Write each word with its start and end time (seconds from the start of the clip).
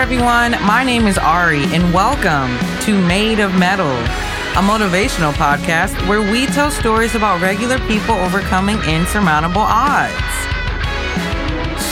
everyone. 0.00 0.52
My 0.62 0.82
name 0.82 1.06
is 1.06 1.18
Ari, 1.18 1.62
and 1.74 1.92
welcome 1.92 2.56
to 2.86 3.06
Made 3.06 3.38
of 3.38 3.54
Mettle, 3.58 3.98
a 4.56 4.62
motivational 4.62 5.30
podcast 5.34 5.94
where 6.08 6.22
we 6.22 6.46
tell 6.46 6.70
stories 6.70 7.14
about 7.14 7.42
regular 7.42 7.78
people 7.80 8.14
overcoming 8.14 8.78
insurmountable 8.88 9.60
odds. 9.60 10.14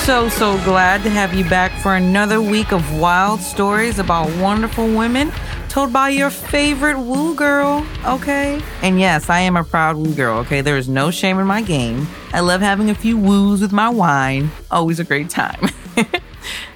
So, 0.07 0.31
so 0.31 0.57
glad 0.65 1.03
to 1.03 1.11
have 1.11 1.35
you 1.35 1.45
back 1.51 1.71
for 1.83 1.97
another 1.97 2.41
week 2.41 2.73
of 2.73 2.99
wild 2.99 3.41
stories 3.41 3.99
about 3.99 4.35
wonderful 4.39 4.87
women 4.87 5.31
told 5.69 5.93
by 5.93 6.09
your 6.09 6.31
favorite 6.31 6.99
woo 6.99 7.35
girl, 7.35 7.87
okay? 8.07 8.59
And 8.81 8.99
yes, 8.99 9.29
I 9.29 9.41
am 9.41 9.55
a 9.55 9.65
proud 9.65 9.99
woo 9.99 10.15
girl, 10.15 10.39
okay? 10.39 10.63
There 10.63 10.79
is 10.79 10.89
no 10.89 11.11
shame 11.11 11.39
in 11.39 11.47
my 11.47 11.61
game. 11.61 12.09
I 12.33 12.41
love 12.41 12.63
having 12.63 12.89
a 12.89 12.95
few 12.95 13.19
woos 13.19 13.61
with 13.61 13.73
my 13.73 13.91
wine. 13.91 14.51
Always 14.71 14.99
a 14.99 15.05
great 15.05 15.29
time. 15.29 15.69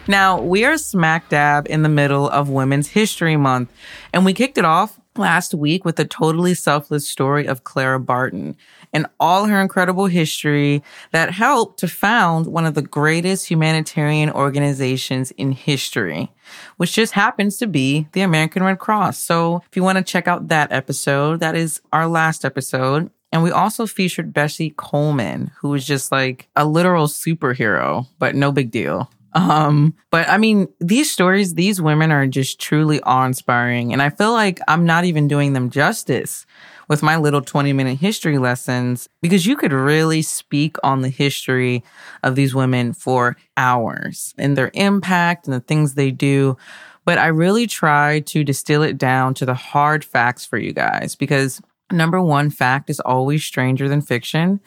now, 0.09 0.41
we 0.41 0.65
are 0.65 0.77
smack 0.77 1.29
dab 1.29 1.67
in 1.69 1.83
the 1.83 1.89
middle 1.89 2.29
of 2.29 2.49
Women's 2.49 2.89
History 2.89 3.37
Month, 3.37 3.73
and 4.13 4.25
we 4.25 4.33
kicked 4.33 4.59
it 4.59 4.65
off 4.65 5.01
last 5.17 5.55
week 5.55 5.85
with 5.85 5.97
the 5.97 6.05
totally 6.05 6.55
selfless 6.55 7.09
story 7.09 7.47
of 7.47 7.65
Clara 7.65 8.01
Barton 8.01 8.57
and 8.93 9.07
all 9.21 9.47
her 9.47 9.61
incredible 9.61 10.07
history 10.07 10.83
that 11.13 11.33
helped 11.33 11.79
to 11.81 11.89
found 11.89 12.47
one 12.47 12.67
of 12.67 12.75
the 12.75 12.83
greatest 12.83 13.49
humanitarian 13.49 14.31
organizations 14.31 15.31
in 15.33 15.53
history, 15.53 16.31
which 16.77 16.93
just 16.93 17.13
happens 17.13 17.57
to 17.59 17.67
be 17.67 18.09
the 18.13 18.21
American 18.21 18.63
Red 18.63 18.79
Cross. 18.79 19.19
So 19.19 19.63
if 19.71 19.77
you 19.77 19.83
want 19.83 19.99
to 19.99 20.05
check 20.05 20.29
out 20.29 20.49
that 20.49 20.73
episode, 20.73 21.41
that 21.41 21.55
is 21.55 21.81
our 21.93 22.07
last 22.07 22.45
episode. 22.45 23.11
And 23.31 23.43
we 23.43 23.51
also 23.51 23.87
featured 23.87 24.35
Bessie 24.35 24.75
Coleman, 24.77 25.53
who 25.61 25.71
was 25.71 25.87
just 25.87 26.13
like 26.13 26.49
a 26.55 26.67
literal 26.67 27.07
superhero, 27.07 28.07
but 28.19 28.35
no 28.35 28.53
big 28.53 28.71
deal. 28.71 29.11
Um, 29.35 29.95
but 30.11 30.29
I 30.29 30.39
mean, 30.39 30.69
these 30.81 31.11
stories, 31.11 31.55
these 31.55 31.81
women 31.81 32.13
are 32.13 32.27
just 32.27 32.61
truly 32.61 33.01
awe 33.03 33.25
inspiring. 33.25 33.93
And 33.93 34.03
I 34.03 34.11
feel 34.11 34.33
like 34.33 34.61
I'm 34.69 34.85
not 34.85 35.05
even 35.05 35.29
doing 35.29 35.53
them 35.53 35.71
justice 35.71 36.47
with 36.89 37.03
my 37.03 37.17
little 37.17 37.41
20 37.41 37.73
minute 37.73 37.99
history 37.99 38.39
lessons 38.39 39.09
because 39.23 39.47
you 39.47 39.57
could 39.57 39.73
really 39.73 40.23
speak 40.23 40.77
on 40.83 41.01
the 41.01 41.09
history 41.09 41.83
of 42.23 42.35
these 42.35 42.55
women 42.55 42.93
for 42.93 43.37
hours 43.57 44.35
and 44.37 44.57
their 44.57 44.71
impact 44.75 45.47
and 45.47 45.55
the 45.55 45.61
things 45.61 45.95
they 45.95 46.11
do. 46.11 46.57
But 47.05 47.19
I 47.19 47.29
really 47.29 47.67
try 47.67 48.21
to 48.21 48.45
distill 48.45 48.83
it 48.83 48.99
down 48.99 49.35
to 49.35 49.47
the 49.47 49.55
hard 49.55 50.05
facts 50.05 50.45
for 50.45 50.59
you 50.59 50.73
guys 50.73 51.17
because 51.17 51.61
number 51.91 52.21
one, 52.21 52.51
fact 52.51 52.91
is 52.91 53.01
always 53.01 53.45
stranger 53.45 53.89
than 53.89 54.01
fiction 54.01 54.61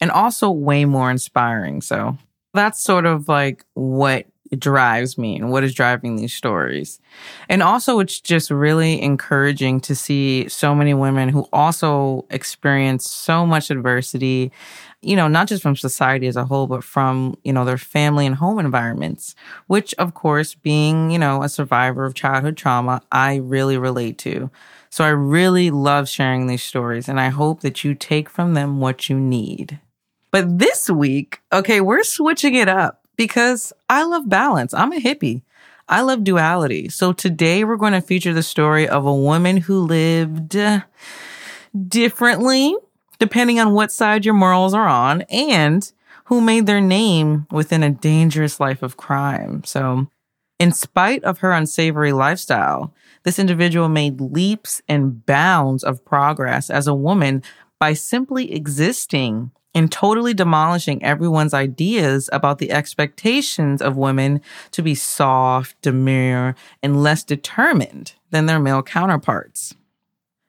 and 0.00 0.10
also 0.10 0.50
way 0.50 0.84
more 0.84 1.10
inspiring. 1.10 1.80
So 1.80 2.16
that's 2.54 2.80
sort 2.82 3.06
of 3.06 3.28
like 3.28 3.64
what 3.74 4.26
drives 4.58 5.16
me 5.16 5.36
and 5.36 5.50
what 5.50 5.64
is 5.64 5.74
driving 5.74 6.16
these 6.16 6.34
stories. 6.34 7.00
And 7.48 7.62
also, 7.62 8.00
it's 8.00 8.20
just 8.20 8.50
really 8.50 9.00
encouraging 9.00 9.80
to 9.82 9.94
see 9.94 10.46
so 10.48 10.74
many 10.74 10.92
women 10.92 11.30
who 11.30 11.48
also 11.52 12.26
experience 12.30 13.08
so 13.10 13.46
much 13.46 13.70
adversity, 13.70 14.52
you 15.00 15.16
know, 15.16 15.26
not 15.26 15.48
just 15.48 15.62
from 15.62 15.74
society 15.76 16.26
as 16.26 16.36
a 16.36 16.44
whole, 16.44 16.66
but 16.66 16.84
from, 16.84 17.36
you 17.44 17.52
know, 17.52 17.64
their 17.64 17.78
family 17.78 18.26
and 18.26 18.36
home 18.36 18.58
environments, 18.58 19.34
which, 19.66 19.94
of 19.94 20.14
course, 20.14 20.54
being, 20.54 21.10
you 21.10 21.18
know, 21.18 21.42
a 21.42 21.48
survivor 21.48 22.04
of 22.04 22.14
childhood 22.14 22.56
trauma, 22.56 23.00
I 23.10 23.36
really 23.36 23.78
relate 23.78 24.18
to. 24.18 24.50
So 24.90 25.04
I 25.04 25.08
really 25.08 25.70
love 25.70 26.08
sharing 26.08 26.46
these 26.46 26.62
stories, 26.62 27.08
and 27.08 27.18
I 27.18 27.28
hope 27.28 27.60
that 27.62 27.82
you 27.84 27.94
take 27.94 28.28
from 28.28 28.54
them 28.54 28.78
what 28.80 29.08
you 29.08 29.18
need. 29.18 29.80
But 30.32 30.58
this 30.58 30.88
week, 30.88 31.40
okay, 31.52 31.80
we're 31.80 32.02
switching 32.02 32.54
it 32.54 32.68
up 32.68 33.06
because 33.16 33.72
I 33.88 34.04
love 34.04 34.28
balance. 34.28 34.72
I'm 34.74 34.92
a 34.92 34.98
hippie. 34.98 35.42
I 35.88 36.00
love 36.00 36.24
duality. 36.24 36.88
So 36.88 37.12
today 37.12 37.64
we're 37.64 37.76
going 37.76 37.92
to 37.92 38.00
feature 38.00 38.32
the 38.32 38.42
story 38.42 38.88
of 38.88 39.04
a 39.04 39.14
woman 39.14 39.58
who 39.58 39.80
lived 39.80 40.56
differently, 41.88 42.74
depending 43.18 43.60
on 43.60 43.74
what 43.74 43.92
side 43.92 44.24
your 44.24 44.34
morals 44.34 44.72
are 44.72 44.88
on, 44.88 45.20
and 45.22 45.92
who 46.24 46.40
made 46.40 46.64
their 46.64 46.80
name 46.80 47.46
within 47.50 47.82
a 47.82 47.90
dangerous 47.90 48.58
life 48.58 48.82
of 48.82 48.96
crime. 48.96 49.62
So, 49.64 50.06
in 50.58 50.72
spite 50.72 51.22
of 51.24 51.38
her 51.38 51.52
unsavory 51.52 52.12
lifestyle, 52.12 52.94
this 53.24 53.38
individual 53.38 53.88
made 53.88 54.20
leaps 54.20 54.80
and 54.88 55.26
bounds 55.26 55.84
of 55.84 56.04
progress 56.06 56.70
as 56.70 56.86
a 56.86 56.94
woman 56.94 57.42
by 57.78 57.92
simply 57.92 58.54
existing 58.54 59.50
and 59.74 59.90
totally 59.90 60.34
demolishing 60.34 61.02
everyone's 61.02 61.54
ideas 61.54 62.28
about 62.32 62.58
the 62.58 62.70
expectations 62.70 63.80
of 63.80 63.96
women 63.96 64.40
to 64.72 64.82
be 64.82 64.94
soft, 64.94 65.80
demure, 65.80 66.54
and 66.82 67.02
less 67.02 67.24
determined 67.24 68.12
than 68.30 68.46
their 68.46 68.60
male 68.60 68.82
counterparts. 68.82 69.74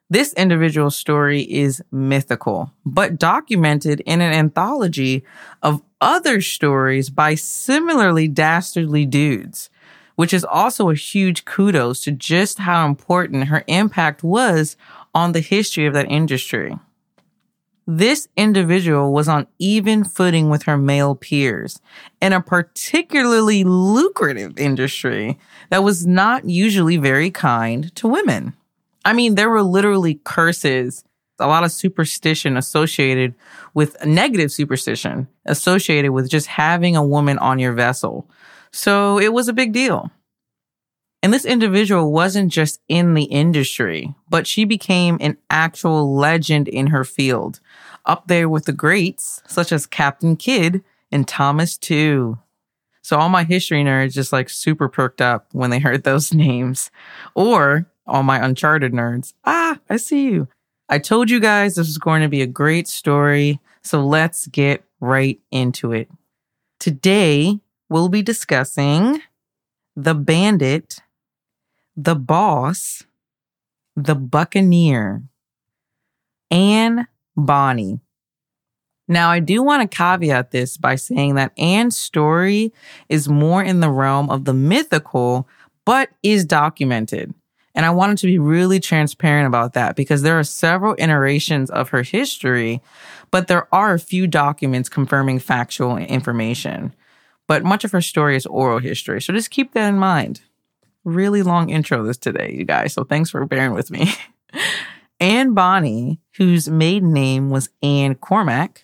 This 0.09 0.34
individual 0.34 0.91
story 0.91 1.41
is 1.41 1.81
mythical, 1.91 2.72
but 2.85 3.17
documented 3.17 4.01
in 4.01 4.22
an 4.22 4.34
anthology 4.34 5.23
of 5.63 5.81
other 6.01 6.41
stories 6.41 7.09
by 7.09 7.35
similarly 7.35 8.28
dastardly 8.28 9.05
dudes, 9.05 9.69
which 10.16 10.34
is 10.34 10.45
also 10.45 10.90
a 10.90 10.95
huge 10.95 11.45
kudos 11.45 12.03
to 12.03 12.11
just 12.11 12.59
how 12.59 12.85
important 12.85 13.47
her 13.47 13.63
impact 13.67 14.23
was 14.23 14.78
on 15.16 15.31
the 15.31 15.40
history 15.40 15.85
of 15.85 15.94
that 15.94 16.11
industry. 16.11 16.78
This 17.85 18.29
individual 18.38 19.11
was 19.11 19.27
on 19.27 19.47
even 19.59 20.05
footing 20.05 20.49
with 20.49 20.63
her 20.63 20.77
male 20.77 21.16
peers 21.16 21.81
in 22.21 22.31
a 22.31 22.41
particularly 22.41 23.63
lucrative 23.66 24.57
industry 24.57 25.38
that 25.69 25.83
was 25.83 26.07
not 26.07 26.49
usually 26.49 26.97
very 26.97 27.29
kind 27.29 27.93
to 27.95 28.07
women. 28.07 28.53
I 29.03 29.11
mean, 29.11 29.35
there 29.35 29.49
were 29.49 29.63
literally 29.63 30.22
curses, 30.23 31.03
a 31.39 31.47
lot 31.47 31.66
of 31.66 31.72
superstition 31.73 32.55
associated 32.55 33.35
with 33.73 34.05
negative 34.05 34.51
superstition 34.51 35.27
associated 35.45 36.11
with 36.11 36.29
just 36.29 36.47
having 36.47 36.95
a 36.95 37.05
woman 37.05 37.38
on 37.39 37.59
your 37.59 37.73
vessel. 37.73 38.29
So 38.72 39.19
it 39.19 39.33
was 39.33 39.49
a 39.49 39.53
big 39.53 39.73
deal. 39.73 40.09
And 41.22 41.33
this 41.33 41.45
individual 41.45 42.11
wasn't 42.11 42.51
just 42.51 42.81
in 42.89 43.13
the 43.13 43.23
industry, 43.23 44.13
but 44.29 44.45
she 44.45 44.66
became 44.66 45.17
an 45.22 45.38
actual 45.49 46.13
legend 46.13 46.67
in 46.67 46.88
her 46.88 47.05
field, 47.05 47.61
up 48.06 48.28
there 48.28 48.50
with 48.50 48.66
the 48.66 48.74
greats 48.74 49.41
such 49.47 49.72
as 49.72 49.86
Captain 49.86 50.36
Kidd 50.36 50.84
and 51.12 51.28
Thomas 51.28 51.78
Tew. 51.78 52.40
So 53.02 53.18
all 53.18 53.30
my 53.30 53.44
history 53.44 53.84
nerds 53.84 54.14
just 54.14 54.31
like 54.34 54.50
super 54.50 54.88
perked 54.88 55.22
up 55.22 55.47
when 55.52 55.69
they 55.69 55.80
heard 55.80 56.03
those 56.03 56.34
names. 56.34 56.91
Or 57.36 57.88
all 58.06 58.24
my 58.24 58.44
Uncharted 58.44 58.94
nerds. 58.94 59.34
Ah, 59.46 59.80
I 59.90 59.97
see 59.97 60.25
you. 60.25 60.47
I 60.90 61.00
told 61.00 61.30
you 61.30 61.40
guys 61.40 61.75
this 61.75 61.88
was 61.88 61.97
going 61.97 62.22
to 62.22 62.30
be 62.30 62.41
a 62.41 62.47
great 62.47 62.88
story. 62.88 63.59
So 63.81 64.06
let's 64.06 64.47
get 64.47 64.84
right 65.00 65.40
into 65.52 65.91
it. 65.91 66.09
Today, 66.80 67.59
we'll 67.90 68.09
be 68.09 68.22
discussing 68.22 69.22
The 69.96 70.14
Bandit 70.14 71.00
the 71.96 72.16
boss, 72.16 73.03
the 73.96 74.16
buccaneer, 74.16 75.24
Anne 76.50 77.08
Bonny. 77.35 77.99
Now, 79.07 79.29
I 79.29 79.39
do 79.39 79.61
want 79.61 79.89
to 79.89 79.95
caveat 79.95 80.51
this 80.51 80.77
by 80.77 80.95
saying 80.95 81.35
that 81.35 81.51
Anne's 81.57 81.97
story 81.97 82.71
is 83.09 83.27
more 83.27 83.61
in 83.61 83.81
the 83.81 83.89
realm 83.89 84.29
of 84.29 84.45
the 84.45 84.53
mythical, 84.53 85.47
but 85.85 86.09
is 86.23 86.45
documented. 86.45 87.33
And 87.75 87.85
I 87.85 87.89
wanted 87.89 88.19
to 88.19 88.27
be 88.27 88.39
really 88.39 88.79
transparent 88.79 89.47
about 89.47 89.73
that 89.73 89.95
because 89.95 90.22
there 90.22 90.39
are 90.39 90.43
several 90.43 90.95
iterations 90.99 91.69
of 91.72 91.89
her 91.89 92.03
history, 92.03 92.81
but 93.31 93.47
there 93.47 93.67
are 93.73 93.93
a 93.93 93.99
few 93.99 94.27
documents 94.27 94.89
confirming 94.89 95.39
factual 95.39 95.97
information. 95.97 96.93
But 97.47 97.63
much 97.63 97.84
of 97.84 97.91
her 97.91 98.02
story 98.02 98.35
is 98.37 98.46
oral 98.46 98.79
history. 98.79 99.22
So 99.22 99.34
just 99.34 99.49
keep 99.49 99.73
that 99.73 99.90
in 99.90 99.97
mind 99.97 100.41
really 101.03 101.43
long 101.43 101.69
intro 101.69 102.03
this 102.03 102.17
today, 102.17 102.53
you 102.58 102.66
guys. 102.66 102.93
So 102.93 103.03
thanks 103.03 103.29
for 103.29 103.46
bearing 103.46 103.73
with 103.73 103.91
me. 103.91 104.13
Anne 105.19 105.53
Bonny, 105.53 106.19
whose 106.38 106.70
maiden 106.70 107.14
name 107.14 107.50
was 107.50 107.70
Anne 107.82 108.16
Cormack, 108.16 108.84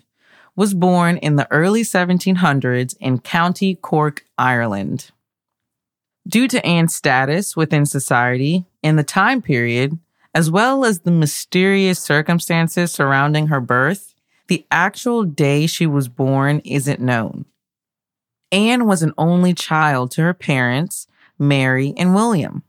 was 0.56 0.74
born 0.74 1.18
in 1.18 1.36
the 1.36 1.50
early 1.52 1.84
1700s 1.84 2.96
in 3.00 3.20
County 3.20 3.76
Cork, 3.76 4.26
Ireland. 4.38 5.12
Due 6.28 6.48
to 6.48 6.66
Anne's 6.66 6.96
status 6.96 7.56
within 7.56 7.86
society 7.86 8.66
in 8.84 8.96
the 8.96 9.04
time 9.04 9.42
period, 9.42 9.98
as 10.34 10.52
well 10.52 10.86
as 10.86 11.00
the 11.00 11.12
mysterious 11.12 12.00
circumstances 12.00 12.92
surrounding 12.92 13.48
her 13.48 13.62
birth, 13.62 14.14
the 14.48 14.66
actual 14.70 15.24
day 15.24 15.66
she 15.66 15.88
was 15.88 16.08
born 16.08 16.60
isn't 16.66 17.00
known. 17.00 17.46
Anne 18.52 18.86
was 18.86 19.02
an 19.02 19.14
only 19.18 19.54
child 19.54 20.12
to 20.12 20.22
her 20.24 20.34
parents 20.34 21.08
Mary, 21.40 21.94
and 21.98 22.14
William. 22.14 22.64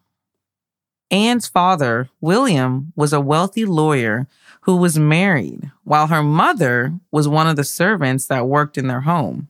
Anne's 1.11 1.49
father, 1.49 2.09
William, 2.21 2.93
was 2.95 3.13
a 3.13 3.21
wealthy 3.21 3.65
lawyer 3.65 4.29
who 4.63 4.77
was 4.77 4.99
married, 4.99 5.71
while 5.85 6.07
her 6.07 6.23
mother 6.23 6.95
was 7.11 7.27
one 7.27 7.47
of 7.49 7.57
the 7.57 7.65
servants 7.65 8.27
that 8.27 8.47
worked 8.47 8.79
in 8.79 8.87
their 8.87 9.01
home. 9.01 9.49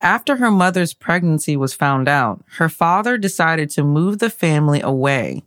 After 0.00 0.36
her 0.36 0.50
mother's 0.50 0.94
pregnancy 0.94 1.56
was 1.56 1.74
found 1.74 2.08
out, 2.08 2.44
her 2.56 2.68
father 2.68 3.18
decided 3.18 3.70
to 3.70 3.82
move 3.82 4.18
the 4.18 4.30
family 4.30 4.80
away, 4.80 5.42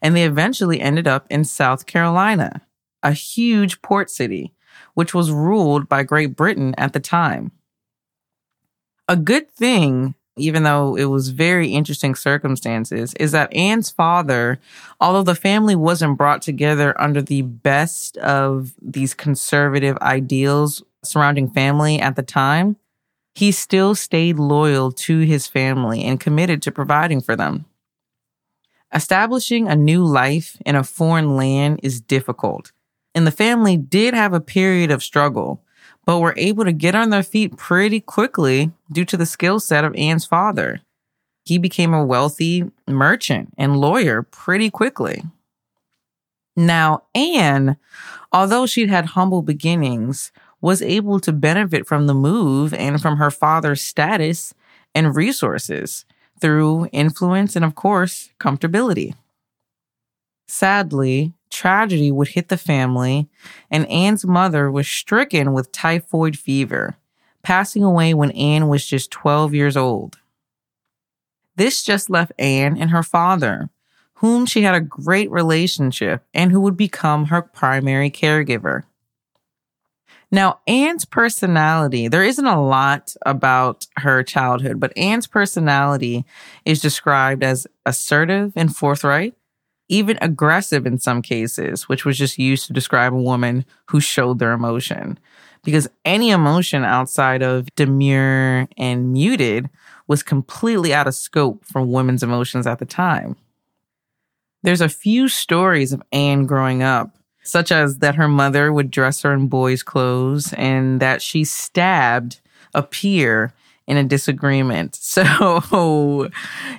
and 0.00 0.14
they 0.14 0.24
eventually 0.24 0.80
ended 0.80 1.06
up 1.06 1.26
in 1.30 1.44
South 1.44 1.86
Carolina, 1.86 2.62
a 3.02 3.12
huge 3.12 3.82
port 3.82 4.10
city, 4.10 4.54
which 4.94 5.14
was 5.14 5.30
ruled 5.30 5.88
by 5.88 6.02
Great 6.02 6.36
Britain 6.36 6.74
at 6.78 6.92
the 6.92 7.00
time. 7.00 7.52
A 9.08 9.16
good 9.16 9.50
thing, 9.50 10.14
even 10.36 10.64
though 10.64 10.96
it 10.96 11.04
was 11.04 11.28
very 11.28 11.68
interesting 11.68 12.14
circumstances, 12.14 13.14
is 13.14 13.32
that 13.32 13.54
Anne's 13.54 13.90
father, 13.90 14.58
although 15.00 15.22
the 15.22 15.34
family 15.34 15.76
wasn't 15.76 16.18
brought 16.18 16.42
together 16.42 17.00
under 17.00 17.22
the 17.22 17.42
best 17.42 18.16
of 18.18 18.74
these 18.82 19.14
conservative 19.14 19.96
ideals 19.98 20.82
surrounding 21.04 21.50
family 21.50 22.00
at 22.00 22.16
the 22.16 22.22
time, 22.22 22.76
he 23.34 23.52
still 23.52 23.94
stayed 23.94 24.38
loyal 24.38 24.92
to 24.92 25.20
his 25.20 25.46
family 25.46 26.04
and 26.04 26.20
committed 26.20 26.62
to 26.62 26.72
providing 26.72 27.20
for 27.20 27.36
them. 27.36 27.66
Establishing 28.92 29.66
a 29.66 29.74
new 29.74 30.04
life 30.04 30.56
in 30.64 30.76
a 30.76 30.84
foreign 30.84 31.36
land 31.36 31.80
is 31.82 32.00
difficult, 32.00 32.70
and 33.14 33.26
the 33.26 33.32
family 33.32 33.76
did 33.76 34.14
have 34.14 34.32
a 34.32 34.40
period 34.40 34.90
of 34.90 35.02
struggle, 35.02 35.62
but 36.04 36.20
were 36.20 36.34
able 36.36 36.64
to 36.64 36.72
get 36.72 36.94
on 36.94 37.10
their 37.10 37.22
feet 37.22 37.56
pretty 37.56 38.00
quickly 38.00 38.70
due 38.90 39.04
to 39.04 39.16
the 39.16 39.26
skill 39.26 39.60
set 39.60 39.84
of 39.84 39.94
Anne's 39.96 40.26
father. 40.26 40.80
He 41.44 41.58
became 41.58 41.92
a 41.92 42.04
wealthy 42.04 42.70
merchant 42.88 43.52
and 43.58 43.76
lawyer 43.76 44.22
pretty 44.22 44.70
quickly. 44.70 45.22
Now, 46.56 47.02
Anne, 47.14 47.76
although 48.32 48.66
she'd 48.66 48.90
had 48.90 49.06
humble 49.06 49.42
beginnings, 49.42 50.30
was 50.60 50.80
able 50.80 51.20
to 51.20 51.32
benefit 51.32 51.86
from 51.86 52.06
the 52.06 52.14
move 52.14 52.72
and 52.72 53.00
from 53.02 53.18
her 53.18 53.30
father's 53.30 53.82
status 53.82 54.54
and 54.94 55.16
resources 55.16 56.06
through 56.40 56.88
influence 56.92 57.56
and, 57.56 57.64
of 57.64 57.74
course, 57.74 58.30
comfortability. 58.40 59.14
Sadly, 60.48 61.32
tragedy 61.54 62.12
would 62.12 62.28
hit 62.28 62.48
the 62.48 62.58
family, 62.58 63.28
and 63.70 63.88
Anne's 63.88 64.26
mother 64.26 64.70
was 64.70 64.86
stricken 64.86 65.52
with 65.52 65.72
typhoid 65.72 66.38
fever, 66.38 66.96
passing 67.42 67.82
away 67.82 68.12
when 68.12 68.32
Anne 68.32 68.68
was 68.68 68.84
just 68.84 69.10
12 69.10 69.54
years 69.54 69.76
old. 69.76 70.18
This 71.56 71.82
just 71.82 72.10
left 72.10 72.32
Anne 72.38 72.76
and 72.76 72.90
her 72.90 73.02
father, 73.02 73.70
whom 74.14 74.44
she 74.44 74.62
had 74.62 74.74
a 74.74 74.80
great 74.80 75.30
relationship 75.30 76.24
and 76.34 76.50
who 76.50 76.60
would 76.60 76.76
become 76.76 77.26
her 77.26 77.42
primary 77.42 78.10
caregiver. 78.10 78.82
Now, 80.30 80.58
Anne's 80.66 81.04
personality, 81.04 82.08
there 82.08 82.24
isn't 82.24 82.46
a 82.46 82.60
lot 82.60 83.14
about 83.24 83.86
her 83.98 84.24
childhood, 84.24 84.80
but 84.80 84.96
Anne's 84.96 85.28
personality 85.28 86.24
is 86.64 86.80
described 86.80 87.44
as 87.44 87.68
assertive 87.86 88.52
and 88.56 88.74
forthright, 88.74 89.36
even 89.88 90.18
aggressive 90.20 90.86
in 90.86 90.98
some 90.98 91.22
cases, 91.22 91.88
which 91.88 92.04
was 92.04 92.18
just 92.18 92.38
used 92.38 92.66
to 92.66 92.72
describe 92.72 93.12
a 93.12 93.22
woman 93.22 93.64
who 93.86 94.00
showed 94.00 94.38
their 94.38 94.52
emotion. 94.52 95.18
Because 95.62 95.88
any 96.04 96.30
emotion 96.30 96.84
outside 96.84 97.42
of 97.42 97.74
demure 97.74 98.68
and 98.76 99.12
muted 99.12 99.70
was 100.06 100.22
completely 100.22 100.92
out 100.92 101.06
of 101.06 101.14
scope 101.14 101.64
for 101.64 101.82
women's 101.82 102.22
emotions 102.22 102.66
at 102.66 102.78
the 102.78 102.86
time. 102.86 103.36
There's 104.62 104.80
a 104.80 104.88
few 104.88 105.28
stories 105.28 105.92
of 105.92 106.02
Anne 106.12 106.46
growing 106.46 106.82
up 106.82 107.16
such 107.44 107.70
as 107.70 107.98
that 107.98 108.14
her 108.16 108.26
mother 108.26 108.72
would 108.72 108.90
dress 108.90 109.22
her 109.22 109.32
in 109.32 109.46
boys' 109.46 109.82
clothes 109.82 110.52
and 110.54 110.98
that 111.00 111.22
she 111.22 111.44
stabbed 111.44 112.40
a 112.72 112.82
peer 112.82 113.52
in 113.86 113.96
a 113.96 114.04
disagreement. 114.04 114.98
So, 115.14 116.28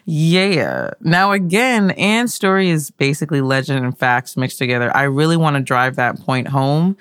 yeah. 0.06 0.92
Now, 1.00 1.31
again, 1.31 1.92
Anne's 1.92 2.34
story 2.34 2.69
is 2.69 2.92
basically 2.92 3.40
legend 3.40 3.86
and 3.86 3.98
facts 3.98 4.36
mixed 4.36 4.57
together. 4.57 4.96
I 4.96 5.04
really 5.04 5.38
want 5.38 5.56
to 5.56 5.63
drive 5.63 5.96
that 5.96 6.19
point 6.19 6.50
home. 6.50 6.98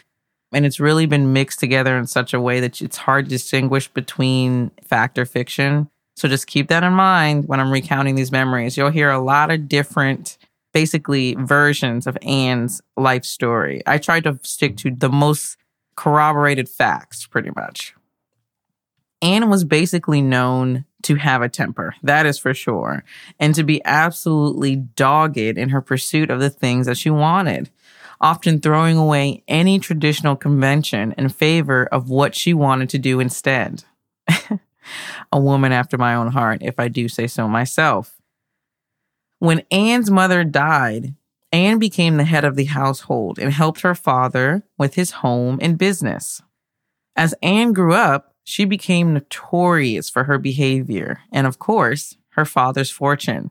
And 0.52 0.64
it's 0.64 0.78
really 0.78 1.06
been 1.06 1.32
mixed 1.32 1.58
together 1.58 1.98
in 1.98 2.06
such 2.06 2.32
a 2.32 2.40
way 2.40 2.60
that 2.60 2.80
it's 2.80 2.98
hard 2.98 3.24
to 3.24 3.30
distinguish 3.30 3.88
between 3.88 4.70
fact 4.84 5.18
or 5.18 5.24
fiction. 5.24 5.90
So 6.16 6.28
just 6.28 6.46
keep 6.46 6.68
that 6.68 6.84
in 6.84 6.92
mind 6.92 7.48
when 7.48 7.58
I'm 7.58 7.72
recounting 7.72 8.14
these 8.14 8.30
memories. 8.30 8.76
You'll 8.76 8.90
hear 8.90 9.10
a 9.10 9.18
lot 9.18 9.50
of 9.50 9.68
different 9.68 10.38
basically 10.72 11.34
versions 11.34 12.06
of 12.06 12.16
Anne's 12.22 12.80
life 12.96 13.24
story. 13.24 13.82
I 13.86 13.98
tried 13.98 14.24
to 14.24 14.38
stick 14.42 14.76
to 14.78 14.92
the 14.92 15.08
most 15.08 15.56
corroborated 15.96 16.68
facts, 16.68 17.26
pretty 17.26 17.50
much. 17.56 17.94
Anne 19.24 19.48
was 19.48 19.64
basically 19.64 20.20
known 20.20 20.84
to 21.02 21.14
have 21.14 21.40
a 21.40 21.48
temper, 21.48 21.94
that 22.02 22.26
is 22.26 22.38
for 22.38 22.52
sure, 22.52 23.04
and 23.40 23.54
to 23.54 23.64
be 23.64 23.82
absolutely 23.86 24.76
dogged 24.76 25.38
in 25.38 25.70
her 25.70 25.80
pursuit 25.80 26.30
of 26.30 26.40
the 26.40 26.50
things 26.50 26.86
that 26.86 26.98
she 26.98 27.08
wanted, 27.08 27.70
often 28.20 28.60
throwing 28.60 28.98
away 28.98 29.42
any 29.48 29.78
traditional 29.78 30.36
convention 30.36 31.14
in 31.16 31.30
favor 31.30 31.86
of 31.86 32.10
what 32.10 32.34
she 32.34 32.52
wanted 32.52 32.90
to 32.90 32.98
do 32.98 33.18
instead. 33.18 33.84
a 35.32 35.40
woman 35.40 35.72
after 35.72 35.96
my 35.96 36.14
own 36.14 36.28
heart, 36.28 36.58
if 36.60 36.78
I 36.78 36.88
do 36.88 37.08
say 37.08 37.26
so 37.26 37.48
myself. 37.48 38.20
When 39.38 39.62
Anne's 39.70 40.10
mother 40.10 40.44
died, 40.44 41.14
Anne 41.50 41.78
became 41.78 42.18
the 42.18 42.24
head 42.24 42.44
of 42.44 42.56
the 42.56 42.64
household 42.64 43.38
and 43.38 43.54
helped 43.54 43.80
her 43.80 43.94
father 43.94 44.64
with 44.76 44.96
his 44.96 45.12
home 45.12 45.58
and 45.62 45.78
business. 45.78 46.42
As 47.16 47.34
Anne 47.42 47.72
grew 47.72 47.94
up, 47.94 48.33
she 48.44 48.64
became 48.64 49.14
notorious 49.14 50.08
for 50.08 50.24
her 50.24 50.38
behavior 50.38 51.20
and, 51.32 51.46
of 51.46 51.58
course, 51.58 52.16
her 52.30 52.44
father's 52.44 52.90
fortune. 52.90 53.50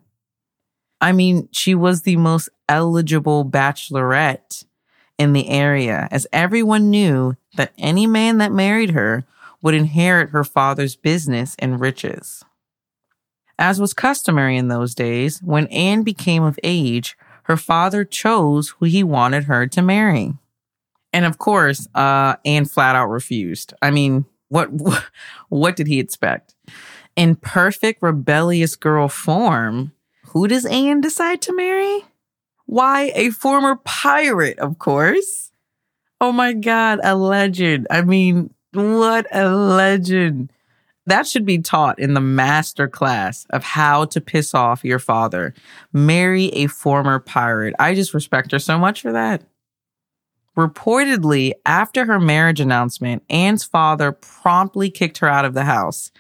I 1.02 1.12
mean, 1.12 1.50
she 1.52 1.76
was 1.76 2.04
the 2.04 2.16
most 2.16 2.48
eligible 2.70 3.44
bachelorette 3.44 4.64
in 5.18 5.34
the 5.34 5.50
area, 5.50 6.08
as 6.12 6.28
everyone 6.32 6.90
knew 6.90 7.36
that 7.58 7.74
any 7.78 8.08
man 8.08 8.38
that 8.38 8.52
married 8.52 8.92
her 8.92 9.26
would 9.62 9.74
inherit 9.74 10.30
her 10.30 10.44
father's 10.44 10.96
business 10.96 11.56
and 11.60 11.80
riches. 11.80 12.44
As 13.58 13.80
was 13.80 13.94
customary 13.94 14.58
in 14.58 14.68
those 14.68 14.96
days, 14.96 15.42
when 15.44 15.68
Anne 15.68 16.04
became 16.04 16.44
of 16.44 16.60
age, 16.64 17.18
her 17.44 17.58
father 17.58 18.04
chose 18.04 18.70
who 18.70 18.86
he 18.86 19.04
wanted 19.04 19.46
her 19.46 19.68
to 19.68 19.82
marry. 19.82 20.34
And 21.12 21.26
of 21.26 21.38
course, 21.38 21.88
uh, 21.94 22.36
Anne 22.46 22.66
flat 22.66 22.96
out 22.96 23.08
refused. 23.08 23.74
I 23.82 23.92
mean, 23.92 24.26
what, 24.54 24.70
what 25.50 25.76
did 25.76 25.88
he 25.88 26.00
expect? 26.00 26.56
In 27.16 27.36
perfect 27.36 28.02
rebellious 28.02 28.76
girl 28.76 29.08
form, 29.08 29.92
who 30.28 30.48
does 30.48 30.66
Anne 30.66 31.02
decide 31.02 31.42
to 31.44 31.56
marry? 31.56 32.06
Why, 32.66 33.12
a 33.16 33.30
former 33.32 33.76
pirate, 33.84 34.58
of 34.60 34.80
course. 34.80 35.52
Oh 36.22 36.32
my 36.32 36.54
God, 36.54 37.00
a 37.04 37.16
legend. 37.16 37.88
I 37.90 38.02
mean, 38.02 38.54
what 38.74 39.28
a 39.32 39.50
legend. 39.50 40.52
That 41.06 41.28
should 41.28 41.46
be 41.46 41.60
taught 41.60 42.00
in 42.00 42.14
the 42.14 42.22
master 42.22 42.88
class 42.88 43.46
of 43.50 43.64
how 43.64 44.06
to 44.06 44.22
piss 44.22 44.54
off 44.54 44.86
your 44.86 45.00
father. 45.00 45.54
Marry 45.92 46.46
a 46.54 46.68
former 46.68 47.20
pirate. 47.20 47.76
I 47.78 47.94
just 47.94 48.14
respect 48.14 48.52
her 48.54 48.60
so 48.60 48.80
much 48.80 49.02
for 49.02 49.12
that. 49.12 49.44
Reportedly, 50.56 51.54
after 51.66 52.06
her 52.06 52.20
marriage 52.20 52.60
announcement, 52.60 53.24
Anne's 53.30 53.64
father 53.64 54.12
promptly 54.12 54.90
kicked 54.90 55.18
her 55.20 55.28
out 55.28 55.46
of 55.46 55.54
the 55.54 55.64
house. 55.64 56.12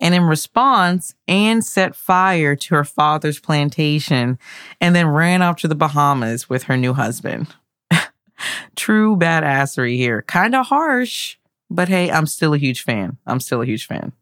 And 0.00 0.14
in 0.14 0.24
response, 0.24 1.14
Anne 1.26 1.62
set 1.62 1.94
fire 1.94 2.54
to 2.56 2.74
her 2.74 2.84
father's 2.84 3.38
plantation 3.38 4.38
and 4.80 4.94
then 4.94 5.06
ran 5.06 5.40
off 5.40 5.56
to 5.58 5.68
the 5.68 5.74
Bahamas 5.74 6.50
with 6.50 6.64
her 6.64 6.76
new 6.76 6.92
husband. 6.92 7.54
True 8.76 9.16
badassery 9.16 9.96
here. 9.96 10.20
Kinda 10.22 10.64
harsh, 10.64 11.36
but 11.70 11.88
hey, 11.88 12.10
I'm 12.10 12.26
still 12.26 12.52
a 12.54 12.58
huge 12.58 12.82
fan. 12.82 13.16
I'm 13.26 13.40
still 13.40 13.62
a 13.62 13.66
huge 13.66 13.86
fan. 13.86 14.12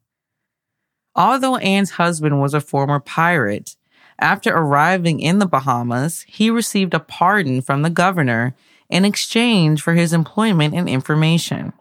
Although 1.17 1.57
Anne's 1.57 1.93
husband 1.93 2.41
was 2.41 2.55
a 2.55 2.61
former 2.61 3.01
pirate, 3.01 3.77
after 4.19 4.55
arriving 4.55 5.21
in 5.21 5.39
the 5.39 5.47
Bahamas, 5.47 6.25
he 6.29 6.51
received 6.51 6.95
a 6.95 7.01
pardon 7.01 7.63
from 7.63 7.83
the 7.83 7.91
governor 7.91 8.55
in 8.89 9.05
exchange 9.05 9.83
for 9.83 9.95
his 9.95 10.13
employment 10.13 10.75
and 10.75 10.89
information. 10.89 11.73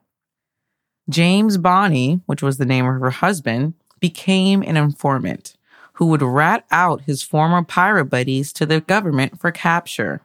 James 1.10 1.58
Bonny, 1.58 2.22
which 2.26 2.42
was 2.42 2.58
the 2.58 2.66
name 2.66 2.86
of 2.86 3.02
her 3.02 3.10
husband, 3.10 3.74
became 4.00 4.62
an 4.62 4.78
informant 4.78 5.56
who 5.94 6.08
would 6.08 6.22
rat 6.22 6.66
out 6.72 7.02
his 7.02 7.22
former 7.22 7.64
pirate 7.64 8.06
buddies 8.06 8.52
to 8.54 8.66
the 8.66 8.82
government 8.82 9.40
for 9.40 9.52
capture. 9.52 10.22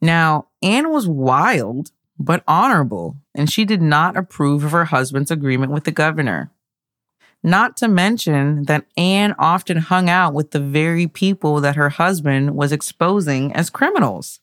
Now, 0.00 0.48
Anne 0.62 0.90
was 0.90 1.06
wild, 1.06 1.92
but 2.18 2.42
honorable, 2.48 3.16
and 3.34 3.50
she 3.50 3.64
did 3.64 3.80
not 3.80 4.16
approve 4.16 4.64
of 4.64 4.72
her 4.72 4.86
husband's 4.86 5.30
agreement 5.30 5.72
with 5.72 5.84
the 5.84 5.92
governor. 5.92 6.50
Not 7.42 7.76
to 7.78 7.88
mention 7.88 8.64
that 8.64 8.86
Anne 8.96 9.34
often 9.38 9.76
hung 9.76 10.10
out 10.10 10.34
with 10.34 10.50
the 10.50 10.60
very 10.60 11.06
people 11.06 11.60
that 11.60 11.76
her 11.76 11.90
husband 11.90 12.56
was 12.56 12.72
exposing 12.72 13.52
as 13.52 13.70
criminals. 13.70 14.40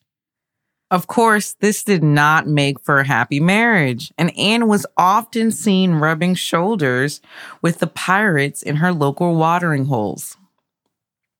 Of 0.93 1.07
course, 1.07 1.53
this 1.53 1.83
did 1.83 2.03
not 2.03 2.45
make 2.45 2.79
for 2.79 2.99
a 2.99 3.07
happy 3.07 3.39
marriage, 3.39 4.13
and 4.15 4.31
Anne 4.37 4.67
was 4.67 4.85
often 4.95 5.49
seen 5.49 5.93
rubbing 5.93 6.35
shoulders 6.35 7.19
with 7.63 7.79
the 7.79 7.87
pirates 7.87 8.61
in 8.61 8.75
her 8.75 8.93
local 8.93 9.33
watering 9.33 9.85
holes. 9.85 10.37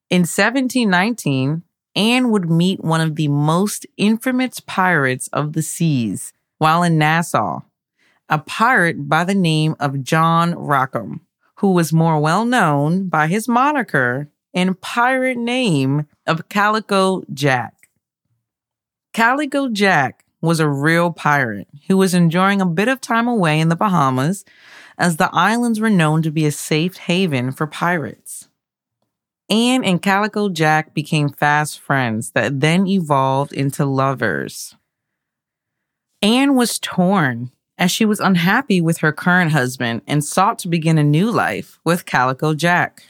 In 0.09 0.21
1719, 0.21 1.61
Anne 1.95 2.31
would 2.31 2.49
meet 2.49 2.83
one 2.83 2.99
of 2.99 3.15
the 3.15 3.27
most 3.27 3.85
infamous 3.95 4.59
pirates 4.59 5.27
of 5.27 5.53
the 5.53 5.61
seas 5.61 6.33
while 6.57 6.81
in 6.81 6.97
Nassau, 6.97 7.59
a 8.29 8.39
pirate 8.39 9.07
by 9.07 9.23
the 9.23 9.35
name 9.35 9.75
of 9.79 10.01
John 10.01 10.55
Rackham, 10.55 11.21
who 11.57 11.73
was 11.73 11.93
more 11.93 12.19
well 12.19 12.43
known 12.43 13.07
by 13.07 13.27
his 13.27 13.47
moniker 13.47 14.29
and 14.51 14.81
pirate 14.81 15.37
name 15.37 16.07
of 16.25 16.49
Calico 16.49 17.21
Jack. 17.31 17.82
Calico 19.13 19.69
Jack 19.69 20.25
was 20.41 20.59
a 20.59 20.67
real 20.67 21.11
pirate 21.11 21.67
who 21.87 21.97
was 21.97 22.15
enjoying 22.15 22.61
a 22.61 22.65
bit 22.65 22.87
of 22.87 22.99
time 22.99 23.27
away 23.27 23.59
in 23.59 23.69
the 23.69 23.75
Bahamas 23.75 24.43
as 24.97 25.17
the 25.17 25.29
islands 25.31 25.79
were 25.79 25.89
known 25.89 26.23
to 26.23 26.31
be 26.31 26.47
a 26.47 26.51
safe 26.51 26.97
haven 26.97 27.51
for 27.51 27.67
pirates. 27.67 28.49
Anne 29.51 29.83
and 29.83 30.01
Calico 30.01 30.49
Jack 30.49 30.95
became 30.95 31.29
fast 31.29 31.79
friends 31.79 32.31
that 32.31 32.59
then 32.59 32.87
evolved 32.87 33.53
into 33.53 33.85
lovers. 33.85 34.75
Anne 36.23 36.55
was 36.55 36.79
torn 36.79 37.51
as 37.77 37.91
she 37.91 38.05
was 38.05 38.19
unhappy 38.19 38.81
with 38.81 38.99
her 38.99 39.11
current 39.11 39.51
husband 39.51 40.01
and 40.07 40.25
sought 40.25 40.57
to 40.59 40.67
begin 40.67 40.97
a 40.97 41.03
new 41.03 41.29
life 41.29 41.79
with 41.83 42.05
Calico 42.05 42.55
Jack. 42.55 43.03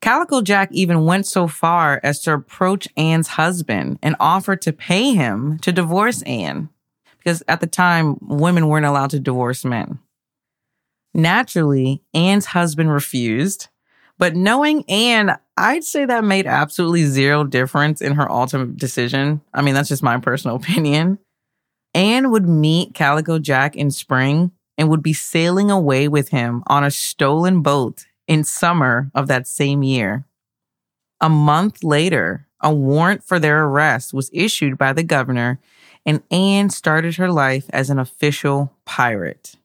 Calico 0.00 0.42
Jack 0.42 0.68
even 0.72 1.04
went 1.04 1.26
so 1.26 1.48
far 1.48 2.00
as 2.02 2.20
to 2.20 2.32
approach 2.32 2.88
Anne's 2.96 3.28
husband 3.28 3.98
and 4.02 4.14
offer 4.20 4.54
to 4.56 4.72
pay 4.72 5.12
him 5.12 5.58
to 5.60 5.72
divorce 5.72 6.22
Anne, 6.22 6.68
because 7.18 7.42
at 7.48 7.60
the 7.60 7.66
time, 7.66 8.16
women 8.20 8.68
weren't 8.68 8.86
allowed 8.86 9.10
to 9.10 9.20
divorce 9.20 9.64
men. 9.64 9.98
Naturally, 11.14 12.02
Anne's 12.14 12.46
husband 12.46 12.92
refused, 12.92 13.68
but 14.18 14.36
knowing 14.36 14.84
Anne, 14.88 15.36
I'd 15.56 15.84
say 15.84 16.04
that 16.04 16.22
made 16.22 16.46
absolutely 16.46 17.04
zero 17.04 17.44
difference 17.44 18.00
in 18.00 18.14
her 18.14 18.30
ultimate 18.30 18.76
decision. 18.76 19.40
I 19.52 19.62
mean, 19.62 19.74
that's 19.74 19.88
just 19.88 20.02
my 20.02 20.18
personal 20.18 20.56
opinion. 20.62 21.18
Anne 21.94 22.30
would 22.30 22.48
meet 22.48 22.94
Calico 22.94 23.38
Jack 23.38 23.74
in 23.74 23.90
spring 23.90 24.52
and 24.76 24.88
would 24.88 25.02
be 25.02 25.12
sailing 25.12 25.70
away 25.70 26.06
with 26.06 26.28
him 26.28 26.62
on 26.68 26.84
a 26.84 26.90
stolen 26.90 27.62
boat 27.62 28.06
in 28.28 28.44
summer 28.44 29.10
of 29.14 29.26
that 29.26 29.48
same 29.48 29.82
year. 29.82 30.24
A 31.20 31.28
month 31.28 31.82
later, 31.82 32.46
a 32.60 32.72
warrant 32.72 33.24
for 33.24 33.40
their 33.40 33.64
arrest 33.64 34.12
was 34.14 34.30
issued 34.32 34.78
by 34.78 34.92
the 34.92 35.02
governor, 35.02 35.58
and 36.06 36.22
Anne 36.30 36.70
started 36.70 37.16
her 37.16 37.32
life 37.32 37.66
as 37.70 37.90
an 37.90 37.98
official 37.98 38.72
pirate. 38.84 39.56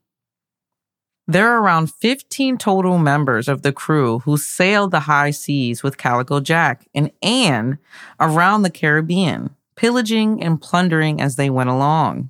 There 1.27 1.49
are 1.49 1.61
around 1.61 1.91
15 1.93 2.57
total 2.57 2.97
members 2.97 3.47
of 3.47 3.61
the 3.61 3.71
crew 3.71 4.19
who 4.19 4.35
sailed 4.37 4.91
the 4.91 5.01
high 5.01 5.31
seas 5.31 5.81
with 5.81 5.97
Calico 5.97 6.39
Jack 6.39 6.87
and 6.93 7.11
Anne 7.21 7.77
around 8.19 8.63
the 8.63 8.69
Caribbean, 8.69 9.55
pillaging 9.75 10.43
and 10.43 10.61
plundering 10.61 11.21
as 11.21 11.37
they 11.37 11.49
went 11.49 11.69
along. 11.69 12.29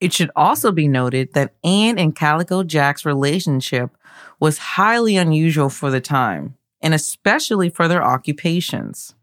It 0.00 0.12
should 0.12 0.30
also 0.36 0.70
be 0.70 0.88
noted 0.88 1.32
that 1.34 1.54
Anne 1.64 1.98
and 1.98 2.14
Calico 2.14 2.62
Jack's 2.62 3.04
relationship 3.04 3.90
was 4.40 4.58
highly 4.58 5.16
unusual 5.16 5.68
for 5.68 5.90
the 5.90 6.00
time, 6.00 6.54
and 6.80 6.94
especially 6.94 7.68
for 7.68 7.88
their 7.88 8.02
occupations. 8.02 9.14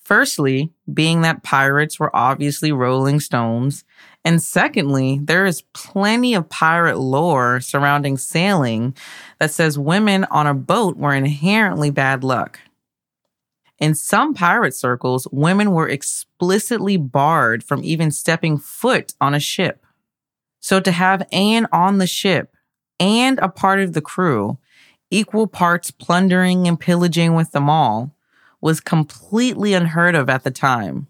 Firstly, 0.00 0.72
being 0.92 1.20
that 1.20 1.42
pirates 1.42 2.00
were 2.00 2.14
obviously 2.16 2.72
rolling 2.72 3.20
stones, 3.20 3.84
and 4.24 4.42
secondly, 4.42 5.20
there 5.22 5.46
is 5.46 5.62
plenty 5.74 6.34
of 6.34 6.48
pirate 6.48 6.98
lore 6.98 7.60
surrounding 7.60 8.16
sailing 8.16 8.96
that 9.38 9.50
says 9.50 9.78
women 9.78 10.24
on 10.30 10.46
a 10.46 10.54
boat 10.54 10.96
were 10.96 11.14
inherently 11.14 11.90
bad 11.90 12.24
luck. 12.24 12.58
In 13.78 13.94
some 13.94 14.34
pirate 14.34 14.74
circles, 14.74 15.28
women 15.30 15.70
were 15.70 15.88
explicitly 15.88 16.96
barred 16.96 17.62
from 17.62 17.84
even 17.84 18.10
stepping 18.10 18.58
foot 18.58 19.14
on 19.20 19.34
a 19.34 19.40
ship. 19.40 19.84
So 20.60 20.80
to 20.80 20.90
have 20.90 21.28
Anne 21.30 21.68
on 21.72 21.98
the 21.98 22.06
ship 22.06 22.56
and 22.98 23.38
a 23.38 23.48
part 23.48 23.78
of 23.78 23.92
the 23.92 24.00
crew, 24.00 24.58
equal 25.10 25.46
parts 25.46 25.90
plundering 25.90 26.66
and 26.66 26.78
pillaging 26.78 27.34
with 27.34 27.52
them 27.52 27.70
all, 27.70 28.14
was 28.60 28.80
completely 28.80 29.72
unheard 29.74 30.16
of 30.16 30.28
at 30.28 30.42
the 30.42 30.50
time. 30.50 31.06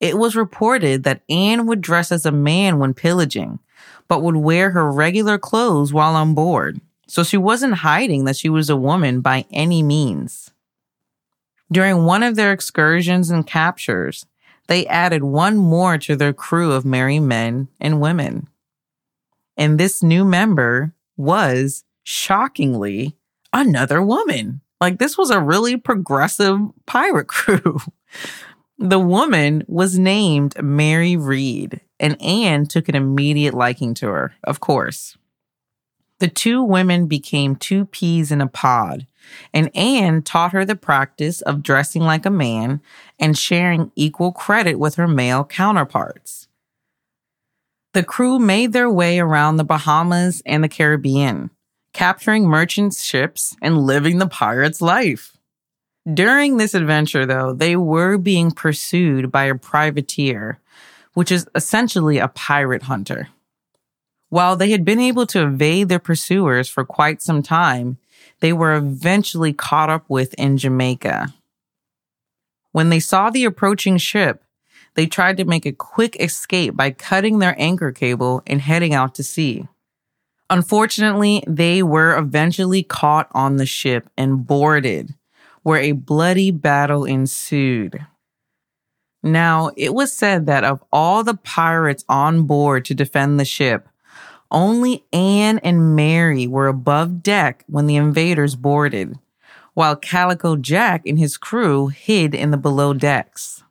It 0.00 0.18
was 0.18 0.34
reported 0.34 1.04
that 1.04 1.22
Anne 1.30 1.66
would 1.66 1.80
dress 1.80 2.10
as 2.10 2.26
a 2.26 2.32
man 2.32 2.80
when 2.80 2.92
pillaging, 2.92 3.60
but 4.08 4.20
would 4.20 4.36
wear 4.36 4.70
her 4.70 4.90
regular 4.90 5.38
clothes 5.38 5.92
while 5.92 6.16
on 6.16 6.34
board. 6.34 6.80
So 7.06 7.22
she 7.22 7.36
wasn't 7.36 7.74
hiding 7.74 8.24
that 8.24 8.36
she 8.36 8.48
was 8.48 8.68
a 8.68 8.76
woman 8.76 9.20
by 9.20 9.44
any 9.52 9.82
means. 9.82 10.51
During 11.72 12.04
one 12.04 12.22
of 12.22 12.36
their 12.36 12.52
excursions 12.52 13.30
and 13.30 13.46
captures, 13.46 14.26
they 14.68 14.86
added 14.86 15.24
one 15.24 15.56
more 15.56 15.96
to 15.98 16.14
their 16.14 16.34
crew 16.34 16.72
of 16.72 16.84
merry 16.84 17.18
men 17.18 17.68
and 17.80 18.00
women. 18.00 18.48
And 19.56 19.80
this 19.80 20.02
new 20.02 20.24
member 20.24 20.94
was 21.16 21.84
shockingly 22.04 23.16
another 23.52 24.02
woman. 24.02 24.60
Like 24.80 24.98
this 24.98 25.16
was 25.16 25.30
a 25.30 25.40
really 25.40 25.78
progressive 25.78 26.58
pirate 26.86 27.28
crew. 27.28 27.78
the 28.78 28.98
woman 28.98 29.64
was 29.66 29.98
named 29.98 30.62
Mary 30.62 31.16
Read, 31.16 31.80
and 31.98 32.20
Anne 32.20 32.66
took 32.66 32.88
an 32.88 32.96
immediate 32.96 33.54
liking 33.54 33.94
to 33.94 34.08
her, 34.08 34.34
of 34.44 34.60
course. 34.60 35.16
The 36.18 36.28
two 36.28 36.62
women 36.62 37.06
became 37.06 37.56
two 37.56 37.86
peas 37.86 38.30
in 38.30 38.40
a 38.40 38.46
pod, 38.46 39.06
and 39.52 39.74
Anne 39.76 40.22
taught 40.22 40.52
her 40.52 40.64
the 40.64 40.76
practice 40.76 41.40
of 41.42 41.62
dressing 41.62 42.02
like 42.02 42.26
a 42.26 42.30
man 42.30 42.80
and 43.18 43.38
sharing 43.38 43.92
equal 43.94 44.32
credit 44.32 44.78
with 44.78 44.96
her 44.96 45.08
male 45.08 45.44
counterparts. 45.44 46.48
The 47.94 48.02
crew 48.02 48.38
made 48.38 48.72
their 48.72 48.90
way 48.90 49.18
around 49.18 49.56
the 49.56 49.64
Bahamas 49.64 50.42
and 50.46 50.64
the 50.64 50.68
Caribbean, 50.68 51.50
capturing 51.92 52.46
merchant 52.46 52.94
ships 52.94 53.54
and 53.60 53.78
living 53.78 54.18
the 54.18 54.26
pirate's 54.26 54.80
life. 54.80 55.36
During 56.12 56.56
this 56.56 56.74
adventure, 56.74 57.26
though, 57.26 57.52
they 57.52 57.76
were 57.76 58.18
being 58.18 58.50
pursued 58.50 59.30
by 59.30 59.44
a 59.44 59.54
privateer, 59.54 60.58
which 61.14 61.30
is 61.30 61.46
essentially 61.54 62.18
a 62.18 62.28
pirate 62.28 62.84
hunter. 62.84 63.28
While 64.30 64.56
they 64.56 64.70
had 64.70 64.84
been 64.84 64.98
able 64.98 65.26
to 65.26 65.44
evade 65.44 65.90
their 65.90 65.98
pursuers 65.98 66.68
for 66.68 66.86
quite 66.86 67.20
some 67.20 67.42
time, 67.42 67.98
they 68.40 68.52
were 68.52 68.74
eventually 68.74 69.52
caught 69.52 69.90
up 69.90 70.04
with 70.08 70.34
in 70.34 70.56
Jamaica. 70.56 71.32
When 72.72 72.88
they 72.88 73.00
saw 73.00 73.30
the 73.30 73.44
approaching 73.44 73.98
ship, 73.98 74.42
they 74.94 75.06
tried 75.06 75.36
to 75.38 75.44
make 75.44 75.66
a 75.66 75.72
quick 75.72 76.16
escape 76.20 76.76
by 76.76 76.90
cutting 76.90 77.38
their 77.38 77.54
anchor 77.58 77.92
cable 77.92 78.42
and 78.46 78.60
heading 78.60 78.94
out 78.94 79.14
to 79.16 79.22
sea. 79.22 79.66
Unfortunately, 80.50 81.42
they 81.46 81.82
were 81.82 82.16
eventually 82.16 82.82
caught 82.82 83.28
on 83.32 83.56
the 83.56 83.66
ship 83.66 84.10
and 84.18 84.46
boarded, 84.46 85.14
where 85.62 85.80
a 85.80 85.92
bloody 85.92 86.50
battle 86.50 87.04
ensued. 87.04 88.06
Now, 89.22 89.70
it 89.76 89.94
was 89.94 90.12
said 90.12 90.46
that 90.46 90.64
of 90.64 90.82
all 90.92 91.22
the 91.22 91.36
pirates 91.36 92.04
on 92.08 92.42
board 92.42 92.84
to 92.86 92.94
defend 92.94 93.38
the 93.38 93.44
ship, 93.44 93.88
only 94.52 95.04
Anne 95.12 95.58
and 95.58 95.96
Mary 95.96 96.46
were 96.46 96.68
above 96.68 97.22
deck 97.22 97.64
when 97.66 97.86
the 97.86 97.96
invaders 97.96 98.54
boarded, 98.54 99.18
while 99.74 99.96
Calico 99.96 100.56
Jack 100.56 101.06
and 101.06 101.18
his 101.18 101.36
crew 101.36 101.88
hid 101.88 102.34
in 102.34 102.50
the 102.50 102.56
below 102.56 102.94
decks. 102.94 103.64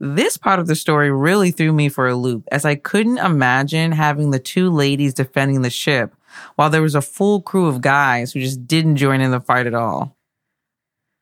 This 0.00 0.36
part 0.36 0.58
of 0.58 0.66
the 0.66 0.74
story 0.74 1.12
really 1.12 1.52
threw 1.52 1.72
me 1.72 1.88
for 1.88 2.08
a 2.08 2.16
loop 2.16 2.48
as 2.50 2.64
I 2.64 2.74
couldn't 2.74 3.18
imagine 3.18 3.92
having 3.92 4.32
the 4.32 4.40
two 4.40 4.68
ladies 4.68 5.14
defending 5.14 5.62
the 5.62 5.70
ship 5.70 6.16
while 6.56 6.70
there 6.70 6.82
was 6.82 6.96
a 6.96 7.00
full 7.02 7.40
crew 7.40 7.66
of 7.66 7.80
guys 7.80 8.32
who 8.32 8.40
just 8.40 8.66
didn't 8.66 8.96
join 8.96 9.20
in 9.20 9.30
the 9.30 9.40
fight 9.40 9.66
at 9.66 9.74
all. 9.74 10.16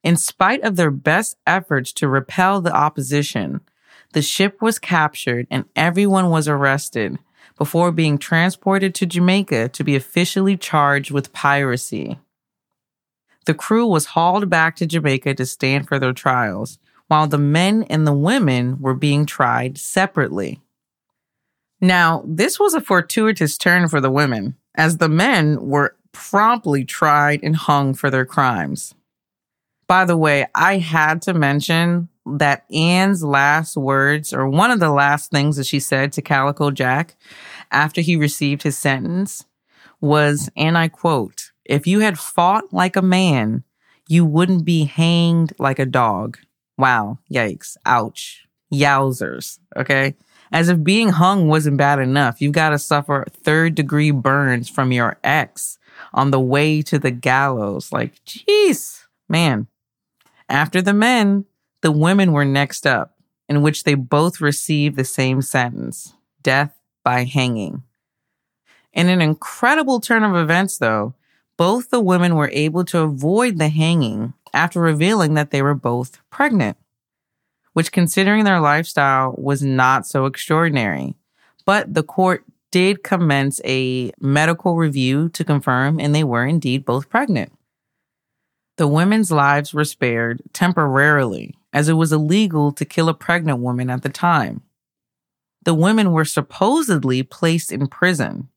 In 0.02 0.16
spite 0.16 0.62
of 0.62 0.76
their 0.76 0.90
best 0.90 1.36
efforts 1.46 1.92
to 1.94 2.08
repel 2.08 2.62
the 2.62 2.74
opposition, 2.74 3.60
the 4.14 4.22
ship 4.22 4.62
was 4.62 4.78
captured 4.78 5.46
and 5.50 5.66
everyone 5.76 6.30
was 6.30 6.48
arrested, 6.48 7.18
before 7.60 7.92
being 7.92 8.16
transported 8.16 8.94
to 8.94 9.04
Jamaica 9.04 9.68
to 9.68 9.84
be 9.84 9.94
officially 9.94 10.56
charged 10.56 11.10
with 11.10 11.34
piracy. 11.34 12.18
The 13.44 13.52
crew 13.52 13.86
was 13.86 14.06
hauled 14.06 14.48
back 14.48 14.76
to 14.76 14.86
Jamaica 14.86 15.34
to 15.34 15.44
stand 15.44 15.86
for 15.86 15.98
their 15.98 16.14
trials, 16.14 16.78
while 17.08 17.26
the 17.26 17.36
men 17.36 17.82
and 17.90 18.06
the 18.06 18.14
women 18.14 18.80
were 18.80 18.94
being 18.94 19.26
tried 19.26 19.76
separately. 19.76 20.62
Now, 21.82 22.24
this 22.26 22.58
was 22.58 22.72
a 22.72 22.80
fortuitous 22.80 23.58
turn 23.58 23.88
for 23.88 24.00
the 24.00 24.10
women, 24.10 24.56
as 24.74 24.96
the 24.96 25.10
men 25.10 25.60
were 25.60 25.96
promptly 26.12 26.86
tried 26.86 27.40
and 27.42 27.54
hung 27.54 27.92
for 27.92 28.08
their 28.08 28.24
crimes. 28.24 28.94
By 29.86 30.06
the 30.06 30.16
way, 30.16 30.46
I 30.54 30.78
had 30.78 31.20
to 31.22 31.34
mention 31.34 32.08
that 32.24 32.64
Anne's 32.72 33.22
last 33.22 33.76
words, 33.76 34.32
or 34.32 34.48
one 34.48 34.70
of 34.70 34.80
the 34.80 34.90
last 34.90 35.30
things 35.30 35.56
that 35.56 35.66
she 35.66 35.80
said 35.80 36.12
to 36.12 36.22
Calico 36.22 36.70
Jack 36.70 37.16
after 37.70 38.00
he 38.00 38.16
received 38.16 38.62
his 38.62 38.76
sentence, 38.76 39.44
was, 40.00 40.50
and 40.56 40.76
I 40.76 40.88
quote, 40.88 41.52
if 41.64 41.86
you 41.86 42.00
had 42.00 42.18
fought 42.18 42.72
like 42.72 42.96
a 42.96 43.02
man, 43.02 43.64
you 44.08 44.24
wouldn't 44.24 44.64
be 44.64 44.84
hanged 44.84 45.52
like 45.58 45.78
a 45.78 45.86
dog. 45.86 46.38
Wow. 46.76 47.18
Yikes. 47.32 47.76
Ouch. 47.86 48.46
Yowzers. 48.72 49.58
Okay. 49.76 50.16
As 50.52 50.68
if 50.68 50.82
being 50.82 51.10
hung 51.10 51.46
wasn't 51.46 51.76
bad 51.76 52.00
enough, 52.00 52.40
you've 52.40 52.52
got 52.52 52.70
to 52.70 52.78
suffer 52.78 53.24
third 53.30 53.74
degree 53.76 54.10
burns 54.10 54.68
from 54.68 54.90
your 54.90 55.16
ex 55.22 55.78
on 56.12 56.32
the 56.32 56.40
way 56.40 56.82
to 56.82 56.98
the 56.98 57.10
gallows. 57.12 57.92
Like, 57.92 58.14
jeez, 58.24 59.04
man. 59.28 59.68
After 60.48 60.82
the 60.82 60.94
men, 60.94 61.44
the 61.82 61.92
women 61.92 62.32
were 62.32 62.44
next 62.44 62.86
up, 62.86 63.14
in 63.48 63.62
which 63.62 63.84
they 63.84 63.94
both 63.94 64.40
received 64.40 64.96
the 64.96 65.04
same 65.04 65.42
sentence 65.42 66.14
death 66.42 66.79
by 67.04 67.24
hanging. 67.24 67.82
In 68.92 69.08
an 69.08 69.20
incredible 69.20 70.00
turn 70.00 70.24
of 70.24 70.34
events, 70.34 70.78
though, 70.78 71.14
both 71.56 71.90
the 71.90 72.00
women 72.00 72.34
were 72.34 72.50
able 72.52 72.84
to 72.86 73.00
avoid 73.00 73.58
the 73.58 73.68
hanging 73.68 74.32
after 74.52 74.80
revealing 74.80 75.34
that 75.34 75.50
they 75.50 75.62
were 75.62 75.74
both 75.74 76.18
pregnant, 76.30 76.76
which, 77.72 77.92
considering 77.92 78.44
their 78.44 78.60
lifestyle, 78.60 79.34
was 79.36 79.62
not 79.62 80.06
so 80.06 80.26
extraordinary. 80.26 81.14
But 81.64 81.94
the 81.94 82.02
court 82.02 82.44
did 82.70 83.02
commence 83.02 83.60
a 83.64 84.12
medical 84.20 84.76
review 84.76 85.28
to 85.30 85.44
confirm, 85.44 86.00
and 86.00 86.14
they 86.14 86.24
were 86.24 86.46
indeed 86.46 86.84
both 86.84 87.10
pregnant. 87.10 87.52
The 88.76 88.88
women's 88.88 89.30
lives 89.30 89.74
were 89.74 89.84
spared 89.84 90.40
temporarily, 90.52 91.54
as 91.72 91.88
it 91.88 91.94
was 91.94 92.12
illegal 92.12 92.72
to 92.72 92.84
kill 92.84 93.08
a 93.08 93.14
pregnant 93.14 93.58
woman 93.58 93.90
at 93.90 94.02
the 94.02 94.08
time. 94.08 94.62
The 95.62 95.74
women 95.74 96.12
were 96.12 96.24
supposedly 96.24 97.22
placed 97.22 97.70
in 97.70 97.86
prison, 97.86 98.48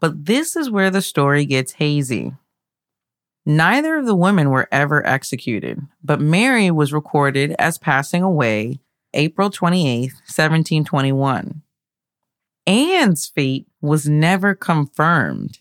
but 0.00 0.26
this 0.26 0.56
is 0.56 0.70
where 0.70 0.90
the 0.90 1.02
story 1.02 1.44
gets 1.44 1.72
hazy. 1.72 2.34
Neither 3.46 3.96
of 3.96 4.06
the 4.06 4.14
women 4.14 4.50
were 4.50 4.68
ever 4.70 5.06
executed, 5.06 5.80
but 6.02 6.20
Mary 6.20 6.70
was 6.70 6.92
recorded 6.92 7.54
as 7.58 7.78
passing 7.78 8.22
away 8.22 8.80
April 9.14 9.50
28, 9.50 10.12
1721. 10.12 11.62
Anne's 12.66 13.26
fate 13.26 13.66
was 13.80 14.06
never 14.06 14.54
confirmed, 14.54 15.60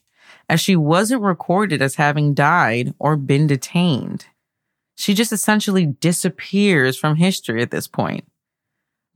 as 0.49 0.59
she 0.59 0.75
wasn't 0.75 1.21
recorded 1.21 1.81
as 1.81 1.95
having 1.95 2.33
died 2.33 2.93
or 2.99 3.15
been 3.15 3.47
detained. 3.47 4.25
She 4.95 5.13
just 5.13 5.31
essentially 5.31 5.85
disappears 5.85 6.97
from 6.97 7.15
history 7.15 7.61
at 7.61 7.71
this 7.71 7.87
point. 7.87 8.25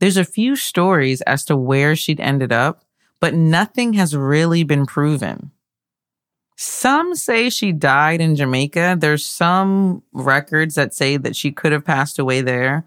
There's 0.02 0.16
a 0.16 0.24
few 0.24 0.56
stories 0.56 1.20
as 1.20 1.44
to 1.44 1.56
where 1.56 1.94
she'd 1.94 2.18
ended 2.18 2.50
up, 2.50 2.84
but 3.20 3.34
nothing 3.34 3.92
has 3.92 4.16
really 4.16 4.64
been 4.64 4.84
proven. 4.84 5.52
Some 6.56 7.14
say 7.14 7.48
she 7.48 7.70
died 7.70 8.20
in 8.20 8.34
Jamaica. 8.34 8.96
There's 8.98 9.24
some 9.24 10.02
records 10.12 10.74
that 10.74 10.92
say 10.92 11.18
that 11.18 11.36
she 11.36 11.52
could 11.52 11.70
have 11.70 11.84
passed 11.84 12.18
away 12.18 12.40
there. 12.40 12.84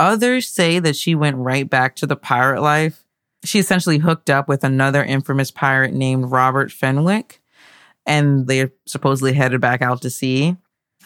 Others 0.00 0.48
say 0.48 0.80
that 0.80 0.96
she 0.96 1.14
went 1.14 1.36
right 1.36 1.70
back 1.70 1.94
to 1.94 2.08
the 2.08 2.16
pirate 2.16 2.60
life. 2.60 3.04
She 3.44 3.60
essentially 3.60 3.98
hooked 3.98 4.28
up 4.28 4.48
with 4.48 4.64
another 4.64 5.04
infamous 5.04 5.52
pirate 5.52 5.92
named 5.92 6.32
Robert 6.32 6.72
Fenwick, 6.72 7.40
and 8.04 8.48
they 8.48 8.72
supposedly 8.84 9.34
headed 9.34 9.60
back 9.60 9.80
out 9.80 10.02
to 10.02 10.10
sea. 10.10 10.56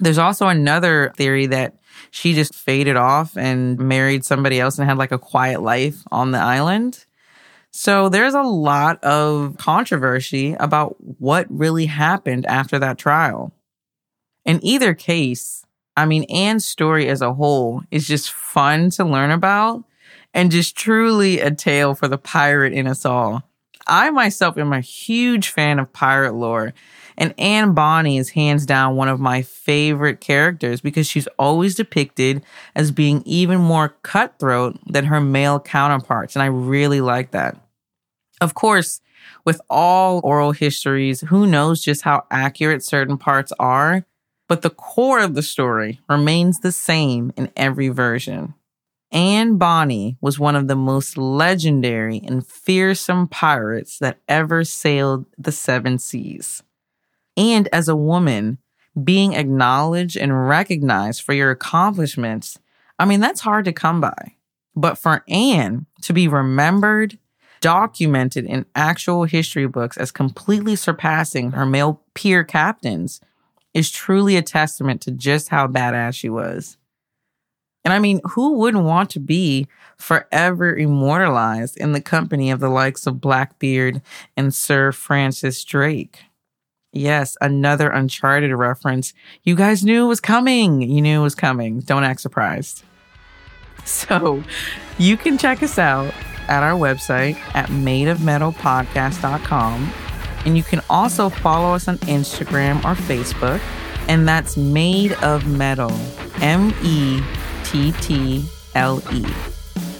There's 0.00 0.18
also 0.18 0.48
another 0.48 1.12
theory 1.16 1.46
that 1.46 1.76
she 2.10 2.34
just 2.34 2.54
faded 2.54 2.96
off 2.96 3.36
and 3.36 3.78
married 3.78 4.24
somebody 4.24 4.60
else 4.60 4.78
and 4.78 4.88
had 4.88 4.98
like 4.98 5.12
a 5.12 5.18
quiet 5.18 5.62
life 5.62 6.02
on 6.10 6.30
the 6.30 6.38
island. 6.38 7.04
So 7.70 8.08
there's 8.08 8.34
a 8.34 8.42
lot 8.42 9.02
of 9.02 9.56
controversy 9.58 10.54
about 10.54 10.96
what 11.18 11.46
really 11.48 11.86
happened 11.86 12.44
after 12.46 12.78
that 12.78 12.98
trial. 12.98 13.52
In 14.44 14.60
either 14.62 14.92
case, 14.92 15.64
I 15.96 16.04
mean, 16.04 16.24
Anne's 16.24 16.66
story 16.66 17.08
as 17.08 17.22
a 17.22 17.34
whole 17.34 17.82
is 17.90 18.06
just 18.06 18.32
fun 18.32 18.90
to 18.90 19.04
learn 19.04 19.30
about 19.30 19.84
and 20.34 20.50
just 20.50 20.76
truly 20.76 21.40
a 21.40 21.50
tale 21.50 21.94
for 21.94 22.08
the 22.08 22.18
pirate 22.18 22.72
in 22.72 22.86
us 22.86 23.04
all. 23.04 23.42
I 23.86 24.10
myself 24.10 24.56
am 24.58 24.72
a 24.72 24.80
huge 24.80 25.48
fan 25.48 25.78
of 25.78 25.92
pirate 25.92 26.34
lore, 26.34 26.72
and 27.16 27.34
Anne 27.38 27.72
Bonny 27.72 28.18
is 28.18 28.30
hands 28.30 28.66
down 28.66 28.96
one 28.96 29.08
of 29.08 29.20
my 29.20 29.42
favorite 29.42 30.20
characters 30.20 30.80
because 30.80 31.06
she's 31.06 31.28
always 31.38 31.74
depicted 31.74 32.44
as 32.74 32.90
being 32.90 33.22
even 33.24 33.60
more 33.60 33.90
cutthroat 34.02 34.78
than 34.86 35.06
her 35.06 35.20
male 35.20 35.60
counterparts, 35.60 36.36
and 36.36 36.42
I 36.42 36.46
really 36.46 37.00
like 37.00 37.30
that. 37.32 37.56
Of 38.40 38.54
course, 38.54 39.00
with 39.44 39.60
all 39.70 40.20
oral 40.24 40.52
histories, 40.52 41.20
who 41.22 41.46
knows 41.46 41.82
just 41.82 42.02
how 42.02 42.24
accurate 42.30 42.84
certain 42.84 43.18
parts 43.18 43.52
are, 43.58 44.04
but 44.48 44.62
the 44.62 44.70
core 44.70 45.20
of 45.20 45.34
the 45.34 45.42
story 45.42 46.00
remains 46.08 46.60
the 46.60 46.72
same 46.72 47.32
in 47.36 47.50
every 47.56 47.88
version. 47.88 48.54
Anne 49.12 49.58
Bonny 49.58 50.16
was 50.20 50.38
one 50.38 50.56
of 50.56 50.68
the 50.68 50.76
most 50.76 51.18
legendary 51.18 52.20
and 52.24 52.46
fearsome 52.46 53.28
pirates 53.28 53.98
that 53.98 54.18
ever 54.26 54.64
sailed 54.64 55.26
the 55.36 55.52
seven 55.52 55.98
seas. 55.98 56.62
And 57.36 57.68
as 57.72 57.88
a 57.88 57.96
woman, 57.96 58.58
being 59.02 59.34
acknowledged 59.34 60.16
and 60.16 60.48
recognized 60.48 61.22
for 61.22 61.32
your 61.32 61.50
accomplishments, 61.50 62.58
I 62.98 63.04
mean, 63.04 63.20
that's 63.20 63.40
hard 63.40 63.64
to 63.64 63.72
come 63.72 64.00
by. 64.00 64.34
But 64.74 64.98
for 64.98 65.24
Anne 65.28 65.86
to 66.02 66.12
be 66.12 66.28
remembered 66.28 67.18
documented 67.60 68.44
in 68.44 68.66
actual 68.74 69.24
history 69.24 69.66
books 69.66 69.96
as 69.96 70.10
completely 70.10 70.76
surpassing 70.76 71.52
her 71.52 71.64
male 71.64 72.02
peer 72.14 72.42
captains 72.44 73.20
is 73.72 73.90
truly 73.90 74.36
a 74.36 74.42
testament 74.42 75.00
to 75.00 75.10
just 75.10 75.48
how 75.48 75.66
badass 75.66 76.14
she 76.14 76.28
was. 76.28 76.76
And 77.84 77.92
I 77.92 77.98
mean, 77.98 78.20
who 78.30 78.54
wouldn't 78.54 78.84
want 78.84 79.10
to 79.10 79.20
be 79.20 79.66
forever 79.96 80.76
immortalized 80.76 81.76
in 81.76 81.92
the 81.92 82.00
company 82.00 82.50
of 82.50 82.60
the 82.60 82.68
likes 82.68 83.06
of 83.06 83.20
Blackbeard 83.20 84.02
and 84.36 84.54
Sir 84.54 84.92
Francis 84.92 85.64
Drake? 85.64 86.24
Yes, 86.92 87.38
another 87.40 87.88
Uncharted 87.88 88.52
reference. 88.52 89.14
You 89.44 89.56
guys 89.56 89.82
knew 89.82 90.04
it 90.04 90.08
was 90.08 90.20
coming. 90.20 90.82
You 90.82 91.00
knew 91.00 91.20
it 91.20 91.22
was 91.22 91.34
coming. 91.34 91.80
Don't 91.80 92.04
act 92.04 92.20
surprised. 92.20 92.84
So 93.84 94.44
you 94.96 95.16
can 95.16 95.38
check 95.38 95.60
us 95.60 95.76
out 95.76 96.14
at 96.46 96.62
our 96.62 96.78
website 96.78 97.34
at 97.52 97.68
madeofmettlepodcast.com. 97.68 99.92
And 100.44 100.56
you 100.56 100.62
can 100.62 100.80
also 100.88 101.28
follow 101.28 101.74
us 101.74 101.88
on 101.88 101.98
Instagram 101.98 102.76
or 102.84 102.94
Facebook, 102.94 103.60
and 104.08 104.28
that's 104.28 104.56
Made 104.56 105.14
of 105.14 105.48
Mettle, 105.48 105.90
M 106.40 106.72
E 106.84 107.20
T 107.64 107.90
T 108.00 108.44
L 108.76 109.02
E. 109.12 109.24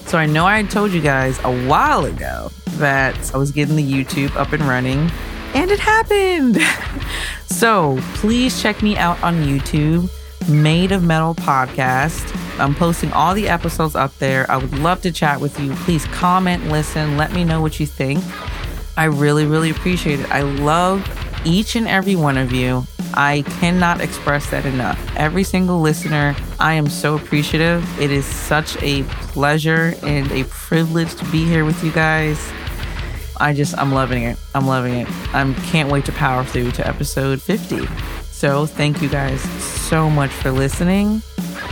So 0.06 0.16
I 0.18 0.26
know 0.26 0.46
I 0.46 0.62
told 0.62 0.92
you 0.92 1.00
guys 1.00 1.40
a 1.42 1.66
while 1.66 2.04
ago 2.04 2.52
that 2.78 3.34
I 3.34 3.38
was 3.38 3.50
getting 3.50 3.74
the 3.76 3.82
YouTube 3.82 4.36
up 4.36 4.52
and 4.52 4.62
running, 4.62 5.10
and 5.54 5.70
it 5.70 5.78
happened. 5.78 6.58
so 7.46 7.98
please 8.14 8.60
check 8.60 8.82
me 8.82 8.96
out 8.96 9.22
on 9.22 9.42
YouTube, 9.42 10.10
Made 10.48 10.92
of 10.92 11.02
Mettle 11.02 11.34
Podcast. 11.34 12.38
I'm 12.58 12.74
posting 12.74 13.12
all 13.12 13.34
the 13.34 13.48
episodes 13.48 13.94
up 13.94 14.16
there. 14.18 14.50
I 14.50 14.56
would 14.56 14.78
love 14.78 15.02
to 15.02 15.12
chat 15.12 15.40
with 15.40 15.58
you. 15.60 15.72
Please 15.76 16.04
comment, 16.06 16.66
listen, 16.68 17.16
let 17.16 17.32
me 17.32 17.44
know 17.44 17.60
what 17.60 17.80
you 17.80 17.86
think. 17.86 18.22
I 18.96 19.04
really, 19.04 19.46
really 19.46 19.70
appreciate 19.70 20.20
it. 20.20 20.30
I 20.30 20.42
love 20.42 21.06
each 21.44 21.76
and 21.76 21.88
every 21.88 22.16
one 22.16 22.36
of 22.36 22.52
you. 22.52 22.84
I 23.14 23.42
cannot 23.60 24.00
express 24.00 24.50
that 24.50 24.64
enough. 24.64 24.98
Every 25.16 25.44
single 25.44 25.80
listener, 25.80 26.34
I 26.58 26.74
am 26.74 26.88
so 26.88 27.16
appreciative. 27.16 28.00
It 28.00 28.10
is 28.10 28.24
such 28.24 28.80
a 28.82 29.02
pleasure 29.02 29.94
and 30.02 30.30
a 30.32 30.44
privilege 30.44 31.14
to 31.16 31.24
be 31.26 31.44
here 31.44 31.64
with 31.64 31.82
you 31.84 31.92
guys. 31.92 32.38
I 33.42 33.52
just, 33.52 33.76
I'm 33.76 33.90
loving 33.90 34.22
it. 34.22 34.38
I'm 34.54 34.68
loving 34.68 34.94
it. 34.94 35.08
I 35.34 35.52
can't 35.64 35.90
wait 35.90 36.04
to 36.04 36.12
power 36.12 36.44
through 36.44 36.70
to 36.72 36.86
episode 36.86 37.42
50. 37.42 37.88
So, 38.30 38.66
thank 38.66 39.02
you 39.02 39.08
guys 39.08 39.40
so 39.40 40.08
much 40.08 40.30
for 40.30 40.52
listening. 40.52 41.22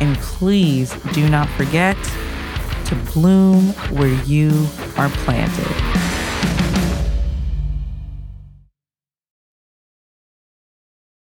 And 0.01 0.17
please 0.19 0.93
do 1.13 1.29
not 1.29 1.49
forget 1.51 1.97
to 2.87 2.97
bloom 3.13 3.69
where 3.93 4.13
you 4.25 4.67
are 4.97 5.11
planted. 5.11 6.20